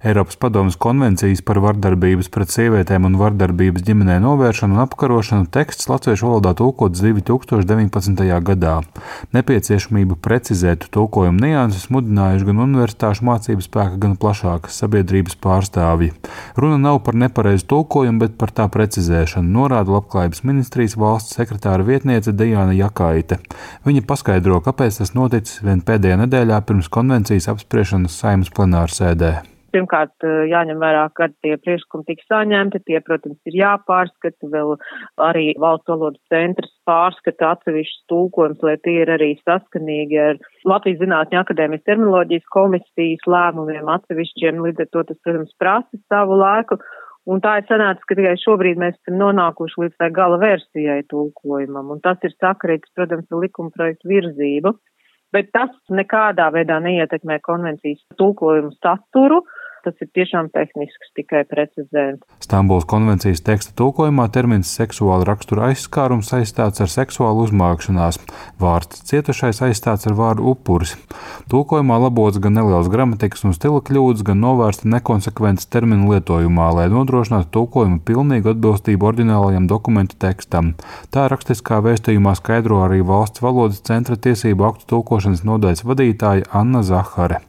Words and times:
Eiropas 0.00 0.36
Padomes 0.40 0.78
konvencijas 0.80 1.42
par 1.44 1.58
vardarbības 1.60 2.30
pret 2.32 2.48
sievietēm 2.48 3.04
un 3.04 3.18
vardarbības 3.20 3.82
ģimenē 3.84 4.14
novēršanu 4.24 4.78
un 4.78 4.80
apkarošanu 4.86 5.50
teksts 5.52 5.90
latviešu 5.90 6.24
valodā 6.24 6.54
tulkots 6.56 7.02
2019. 7.04 8.22
gadā. 8.46 8.78
Nepieciešamību 9.36 10.16
precizēt 10.24 10.86
tulkojumu 10.96 11.44
nianses 11.44 11.90
mudinājuši 11.92 12.48
gan 12.48 12.64
universitāšu 12.64 13.28
mācību 13.28 13.66
spēka, 13.66 14.00
gan 14.00 14.16
plašākas 14.24 14.80
sabiedrības 14.80 15.36
pārstāvji. 15.44 16.14
Runa 16.56 16.80
nav 16.80 17.02
par 17.04 17.20
nepareizu 17.20 17.68
tulkojumu, 17.68 18.24
bet 18.24 18.40
par 18.40 18.56
tā 18.56 18.70
precizēšanu, 18.72 19.52
norāda 19.52 19.98
Labklājības 19.98 20.44
ministrijas 20.48 20.96
valsts 20.96 21.36
sekretāra 21.36 21.84
vietniece 21.84 22.32
Dejana 22.32 22.72
Jakaite. 22.72 23.42
Viņa 23.84 24.08
paskaidro, 24.08 24.64
kāpēc 24.64 25.04
tas 25.04 25.12
noticis 25.12 25.60
vien 25.60 25.84
pēdējā 25.84 26.22
nedēļā 26.24 26.64
pirms 26.64 26.88
konvencijas 26.88 27.52
apspriešanas 27.52 28.16
saimas 28.16 28.48
plenārsēdē. 28.56 29.59
Pirmkārt, 29.74 30.24
jāņem 30.50 30.80
vērā, 30.82 31.04
ka 31.14 31.28
tie 31.44 31.54
priekšlikumi 31.60 32.06
tika 32.08 32.26
saņemti, 32.32 32.82
tie, 32.88 32.98
protams, 33.06 33.38
ir 33.46 33.58
jāpārskata, 33.60 34.50
vēl 34.52 34.74
arī 35.22 35.44
valsts 35.62 35.90
valodas 35.90 36.20
centrs 36.32 36.72
pārskata 36.88 37.52
atsevišķus 37.54 38.08
tulkojums, 38.10 38.64
lai 38.66 38.76
tie 38.84 38.96
ir 39.04 39.12
arī 39.14 39.30
saskanīgi 39.44 40.18
ar 40.22 40.40
Latvijas 40.68 41.02
Zinātņu 41.04 41.40
akadēmijas 41.42 41.86
terminoloģijas 41.86 42.50
komisijas 42.56 43.28
lēmumiem 43.30 43.92
atsevišķiem, 43.94 44.64
līdz 44.66 44.84
ar 44.86 44.90
to 44.90 45.06
tas, 45.12 45.22
protams, 45.22 45.54
prasa 45.62 46.02
savu 46.10 46.40
laiku. 46.40 46.80
Un 47.30 47.42
tā 47.44 47.58
ir 47.60 47.66
sanācis, 47.68 48.06
ka 48.08 48.16
tikai 48.16 48.36
šobrīd 48.40 48.78
mēs 48.80 48.96
esam 48.96 49.18
nonākuši 49.20 49.82
līdz 49.84 49.98
tā 50.00 50.08
gala 50.14 50.38
versijai 50.40 51.02
tulkojumam, 51.12 51.92
un 51.94 52.00
tas 52.02 52.18
ir 52.26 52.32
sakarīgs, 52.38 52.90
protams, 52.96 53.28
ar 53.30 53.44
likuma 53.44 53.70
projektu 53.74 54.08
virzību. 54.10 54.72
Bet 55.30 55.52
tas 55.54 55.70
nekādā 55.94 56.48
veidā 56.50 56.80
neietekmē 56.82 57.38
konvencijas 57.46 58.00
tulkojumu 58.18 58.72
saturu, 58.80 59.44
Tas 59.84 59.96
ir 60.04 60.10
tiešām 60.12 60.50
tehnisks 60.52 61.12
tikai 61.16 61.40
precizējums. 61.48 62.20
Stambuls 62.44 62.84
konvencijas 62.90 63.40
teksta 63.46 63.72
tulkojumā 63.80 64.26
termins 64.34 64.68
seksuāla 64.76 65.24
rakstura 65.24 65.70
aizskārums 65.70 66.28
aizstāts 66.36 66.82
ar 66.84 66.90
seksuālu 66.92 67.46
uzmākšanās, 67.46 68.18
vārds 68.60 69.00
cietušais 69.08 69.62
aizstāts 69.64 70.08
ar 70.10 70.16
vārdu 70.18 70.50
upuris. 70.52 70.96
Tulkojumā 71.52 71.96
labots 72.04 72.42
gan 72.44 72.58
neliels 72.58 72.90
gramatikas 72.92 73.46
un 73.48 73.56
stila 73.56 73.80
kļūdas, 73.86 74.24
gan 74.28 74.42
novērsta 74.44 74.90
nekonsekvences 74.92 75.70
terminu 75.72 76.12
lietojumā, 76.12 76.68
lai 76.76 76.88
nodrošinātu 76.92 77.48
tulkojumu 77.56 78.02
pilnīgu 78.04 78.52
atbilstību 78.52 79.10
oriģinālajam 79.12 79.70
dokumentu 79.70 80.20
tekstam. 80.20 80.74
Tā 81.14 81.24
rakstiskā 81.32 81.80
vēstījumā 81.88 82.36
skaidro 82.36 82.82
arī 82.84 83.00
valsts 83.06 83.40
valodas 83.44 83.80
centra 83.88 84.20
tiesību 84.20 84.68
aktu 84.72 84.90
tulkošanas 84.92 85.46
nodaļas 85.48 85.86
vadītāja 85.88 86.50
Anna 86.52 86.84
Zahare. 86.84 87.40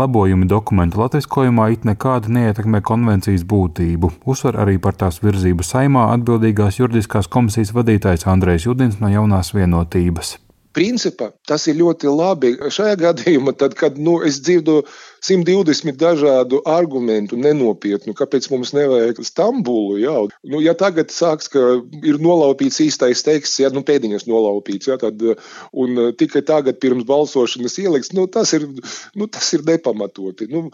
Labojumi 0.00 0.46
dokumentu 0.48 1.02
latviskojumā 1.02 1.66
it 1.74 1.82
nekādi 1.84 2.32
neietekmē 2.32 2.80
konvencijas 2.90 3.44
būtību, 3.52 4.12
uzsver 4.24 4.56
arī 4.62 4.78
par 4.80 4.96
tās 4.96 5.20
virzību 5.20 5.66
saimā 5.66 6.08
atbildīgās 6.16 6.80
juridiskās 6.80 7.28
komisijas 7.28 7.74
vadītājs 7.76 8.28
Andrejs 8.32 8.70
Judins 8.70 9.02
no 9.02 9.12
jaunās 9.12 9.52
vienotības. 9.56 10.38
Principā 10.76 11.32
tas 11.50 11.64
ir 11.66 11.80
ļoti 11.80 12.10
labi. 12.14 12.52
Šajā 12.70 12.98
gadījumā, 13.00 13.56
tad, 13.58 13.74
kad 13.78 13.96
nu, 13.98 14.20
es 14.26 14.38
dzirdu 14.38 14.84
120 15.26 15.98
dažādu 15.98 16.60
argumentu, 16.68 17.38
nenopietnu, 17.40 18.14
kāpēc 18.18 18.46
mums 18.52 18.70
nevajag 18.76 19.18
Stambulu. 19.26 19.98
Jā. 19.98 20.14
Nu, 20.46 20.62
ja 20.62 20.76
tagad 20.78 21.10
sāks, 21.14 21.50
ka 21.50 21.64
ir 22.06 22.20
nolaupīts 22.22 22.78
īstais 22.86 23.24
teksts, 23.26 23.58
ja 23.64 23.72
nu, 23.74 23.82
pēdiņas 23.86 24.28
nolaupīts, 24.30 24.92
ja, 24.92 25.00
tad, 25.00 25.18
un 25.74 26.00
tikai 26.20 26.44
tagad 26.46 26.78
pirms 26.82 27.08
balsošanas 27.08 27.78
ieliks, 27.82 28.14
nu, 28.14 28.28
tas, 28.30 28.54
ir, 28.54 28.68
nu, 29.18 29.26
tas 29.26 29.50
ir 29.56 29.66
nepamatoti. 29.66 30.46
Nu, 30.54 30.68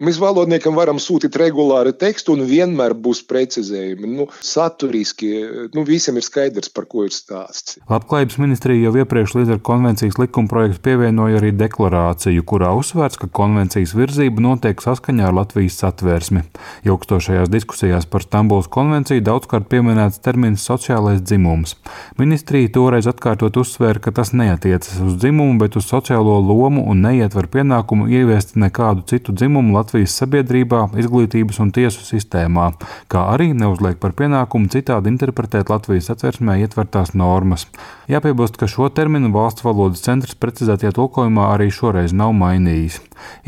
Mēs 0.00 0.16
valodniekam 0.16 0.78
varam 0.78 0.96
sūtīt 0.96 1.34
regulāri 1.36 1.90
tekstu, 1.92 2.32
un 2.32 2.46
vienmēr 2.48 2.94
būs 2.96 3.18
precizējumi. 3.28 4.08
Nu, 4.08 4.24
saturiski, 4.40 5.28
nu, 5.76 5.82
visiem 5.84 6.16
ir 6.16 6.24
skaidrs, 6.24 6.70
par 6.72 6.86
ko 6.88 7.04
ir 7.04 7.12
stāsts. 7.12 7.76
Labklājības 7.90 8.38
ministrija 8.40 8.86
jau 8.86 8.94
iepriekš 9.02 9.34
līdz 9.36 9.52
ar 9.52 9.60
konvencijas 9.68 10.16
likuma 10.16 10.48
projektu 10.48 10.80
pievienoja 10.86 11.36
arī 11.42 11.50
deklarāciju, 11.52 12.44
kurā 12.48 12.70
uzsvērts, 12.78 13.18
ka 13.20 13.28
konvencijas 13.28 13.92
virzība 13.98 14.40
notiek 14.40 14.80
saskaņā 14.80 15.26
ar 15.28 15.36
Latvijas 15.36 15.76
satvērsmi. 15.82 16.46
Ilgstošajās 16.88 17.52
diskusijās 17.52 18.08
par 18.08 18.24
Stambulas 18.24 18.72
konvenciju 18.72 19.20
daudzkārt 19.28 19.68
pieminēts 19.68 20.24
termins 20.24 20.64
sociālais 20.64 21.20
dzimums. 21.20 21.76
Ministrija 22.16 22.72
toreiz 22.72 23.10
atkārtot 23.12 23.60
uzsvēra, 23.60 24.00
ka 24.00 24.16
tas 24.16 24.32
neatiecas 24.32 24.96
uz 25.04 25.20
dzimumu, 25.20 25.60
bet 25.60 25.76
uz 25.76 25.92
sociālo 25.92 26.40
lomu 26.40 26.88
un 26.88 27.04
neietver 27.04 27.52
pienākumu 27.52 28.08
ieviest 28.08 28.56
nekādu 28.56 29.04
citu 29.12 29.36
dzimumu 29.36 29.76
Latvijas 29.90 30.12
sabiedrībā, 30.20 30.84
izglītības 31.02 31.56
un 31.64 31.72
tiesu 31.74 32.04
sistēmā, 32.06 32.68
kā 33.10 33.24
arī 33.32 33.48
neuzliek 33.58 33.96
par 33.98 34.12
pienākumu 34.14 34.70
citādi 34.70 35.10
interpretēt 35.10 35.72
Latvijas 35.72 36.12
atversmē 36.14 36.60
ietvertās 36.62 37.10
normas. 37.18 37.64
Jāpiebilst, 38.06 38.54
ka 38.54 38.68
šo 38.70 38.86
terminu 38.94 39.32
valsts 39.34 39.66
valodas 39.66 40.04
centrs 40.04 40.38
precizētajā 40.38 40.94
tulkojumā 40.94 41.48
arī 41.56 41.72
šoreiz 41.74 42.14
nav 42.14 42.36
mainījis. 42.38 43.00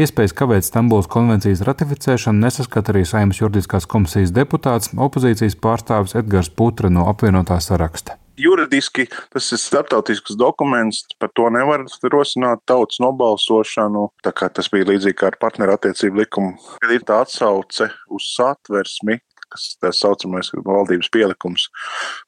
Iespējas 0.02 0.34
kavēt 0.34 0.66
Stambulas 0.66 1.06
konvencijas 1.06 1.62
ratificēšanu 1.68 2.42
nesaskat 2.42 2.90
arī 2.90 3.04
Saimnes 3.06 3.38
juridiskās 3.38 3.86
komisijas 3.86 4.34
deputāts, 4.34 4.90
opozīcijas 4.98 5.54
pārstāvis 5.62 6.18
Edgars 6.18 6.50
Putra 6.50 6.90
no 6.90 7.06
apvienotā 7.12 7.62
saraksta 7.62 8.18
juridiski 8.36 9.06
tas 9.32 9.50
ir 9.52 9.60
starptautisks 9.60 10.36
dokuments, 10.38 11.04
par 11.20 11.32
to 11.36 11.48
nevar 11.52 11.84
rosināt 12.12 12.62
tautas 12.68 13.00
nobalsošanu. 13.02 14.08
Tas 14.22 14.70
bija 14.72 14.88
līdzīgi 14.92 15.18
kā 15.18 15.32
ar 15.32 15.38
partnerattiecību 15.42 16.24
likumu, 16.24 16.56
kad 16.82 16.94
ir 16.94 17.04
tā 17.08 17.22
atsauce 17.24 17.90
uz 18.12 18.30
satversmi, 18.36 19.18
kas 19.52 19.66
tā 19.82 19.92
saucamais 19.94 20.50
valdības 20.64 21.10
pielikums. 21.12 21.68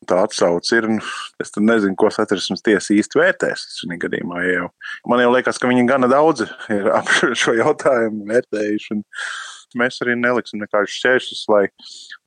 Tā 0.08 0.20
atsauce 0.26 0.80
ir. 0.80 0.90
Es 1.42 1.54
nezinu, 1.56 1.96
ko 1.98 2.10
satversmes 2.12 2.64
tiesa 2.64 2.94
īsti 2.96 3.20
vērtēs 3.20 3.66
šajā 3.80 4.00
gadījumā. 4.04 4.44
Jau. 4.50 4.70
Man 5.10 5.24
jau 5.24 5.32
liekas, 5.34 5.60
ka 5.60 5.70
viņi 5.70 5.86
gana 5.88 6.10
daudz 6.10 6.44
ir 6.72 6.90
ap 6.92 7.10
šo 7.40 7.56
jautājumu 7.56 8.28
vērtējuši. 8.30 9.00
Mēs 9.78 10.00
arī 10.04 10.14
neliksim 10.18 10.62
nekādus 10.62 10.94
šķēršļus, 10.98 11.42
lai, 11.50 11.64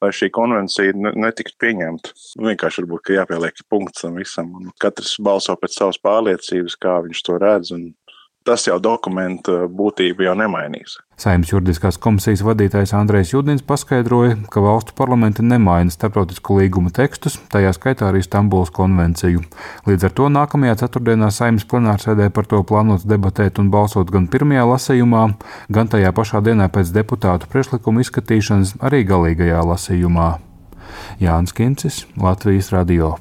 lai 0.04 0.12
šī 0.16 0.30
konvencija 0.36 0.96
netiktu 0.98 1.56
pieņemta. 1.64 2.14
Vienkārši 2.44 2.84
varbūt 2.84 3.14
jāpieliek 3.16 3.64
punkts 3.72 4.04
tam 4.04 4.20
visam. 4.20 4.54
Katrs 4.84 5.16
balso 5.24 5.56
pēc 5.60 5.80
savas 5.80 6.02
pārliecības, 6.04 6.78
kā 6.82 7.00
viņš 7.08 7.24
to 7.28 7.40
redz. 7.44 7.74
Un 7.78 7.90
tas 8.48 8.68
jau 8.68 8.80
dokumenta 8.84 9.66
būtību 9.72 10.28
jau 10.28 10.36
nemainīs. 10.40 11.00
Saimnes 11.18 11.50
juridiskās 11.50 11.96
komisijas 11.98 12.44
vadītājs 12.46 12.92
Andrejs 12.94 13.32
Judins 13.34 13.64
paskaidroja, 13.66 14.36
ka 14.54 14.62
valstu 14.62 14.94
parlamenti 15.00 15.42
nemaina 15.42 15.90
starptautisku 15.90 16.60
līgumu 16.60 16.92
tekstus, 16.94 17.40
tajā 17.50 17.72
skaitā 17.74 18.12
arī 18.12 18.22
Stambulas 18.22 18.70
konvenciju. 18.76 19.42
Līdz 19.90 20.06
ar 20.06 20.16
to 20.20 20.30
nākamajā 20.30 20.78
ceturtdienā 20.84 21.32
Saimnes 21.34 21.66
plenārsēdē 21.74 22.30
par 22.38 22.46
to 22.46 22.62
plānots 22.62 23.10
debatēt 23.10 23.58
un 23.58 23.74
balsot 23.74 24.14
gan 24.14 24.30
pirmajā 24.30 24.70
lasījumā, 24.76 25.28
gan 25.74 25.90
tajā 25.90 26.14
pašā 26.14 26.46
dienā 26.46 26.70
pēc 26.70 26.94
deputātu 27.02 27.50
priekšlikuma 27.50 28.06
izskatīšanas 28.06 28.78
arī 28.86 29.02
galīgajā 29.10 29.66
lasījumā. 29.74 30.36
Jānis 31.18 31.58
Kincis, 31.58 32.06
Latvijas 32.14 32.70
Radio. 32.78 33.16